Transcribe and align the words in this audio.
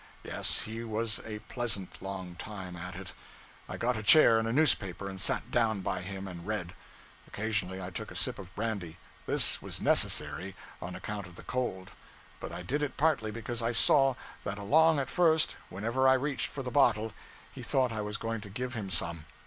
Yes, 0.23 0.61
he 0.61 0.83
was 0.83 1.21
a 1.25 1.37
pleasant 1.47 2.01
long 2.01 2.33
time 2.33 2.75
at 2.75 2.95
it. 2.95 3.13
I 3.69 3.77
got 3.77 3.95
a 3.95 4.01
chair 4.01 4.39
and 4.39 4.47
a 4.47 4.51
newspaper, 4.51 5.07
and 5.07 5.21
sat 5.21 5.51
down 5.51 5.81
by 5.81 6.01
him 6.01 6.27
and 6.27 6.47
read. 6.47 6.73
Occasionally 7.27 7.79
I 7.79 7.91
took 7.91 8.09
a 8.09 8.15
sip 8.15 8.39
of 8.39 8.51
brandy. 8.55 8.97
This 9.27 9.61
was 9.61 9.79
necessary, 9.79 10.55
on 10.81 10.95
account 10.95 11.27
of 11.27 11.35
the 11.35 11.43
cold. 11.43 11.91
But 12.39 12.51
I 12.51 12.63
did 12.63 12.81
it 12.81 12.97
partly 12.97 13.29
because 13.29 13.61
I 13.61 13.73
saw, 13.73 14.15
that 14.43 14.57
along 14.57 14.97
at 14.97 15.07
first, 15.07 15.55
whenever 15.69 16.07
I 16.07 16.13
reached 16.13 16.47
for 16.47 16.63
the 16.63 16.71
bottle, 16.71 17.13
he 17.53 17.61
thought 17.61 17.91
I 17.91 18.01
was 18.01 18.17
going 18.17 18.41
to 18.41 18.49
give 18.49 18.73
him 18.73 18.89
some. 18.89 19.27